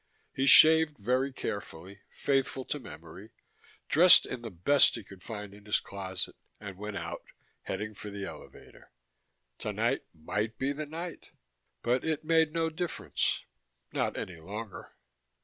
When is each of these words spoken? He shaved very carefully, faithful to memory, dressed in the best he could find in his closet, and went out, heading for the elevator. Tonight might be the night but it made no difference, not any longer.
He 0.33 0.47
shaved 0.47 0.97
very 0.97 1.31
carefully, 1.31 2.01
faithful 2.09 2.65
to 2.65 2.79
memory, 2.79 3.29
dressed 3.87 4.25
in 4.25 4.41
the 4.41 4.49
best 4.49 4.95
he 4.95 5.03
could 5.03 5.21
find 5.21 5.53
in 5.53 5.65
his 5.67 5.79
closet, 5.79 6.35
and 6.59 6.75
went 6.75 6.97
out, 6.97 7.21
heading 7.61 7.93
for 7.93 8.09
the 8.09 8.25
elevator. 8.25 8.89
Tonight 9.59 10.01
might 10.11 10.57
be 10.57 10.71
the 10.73 10.87
night 10.87 11.29
but 11.83 12.03
it 12.03 12.23
made 12.23 12.51
no 12.51 12.71
difference, 12.71 13.45
not 13.93 14.17
any 14.17 14.37
longer. 14.37 14.95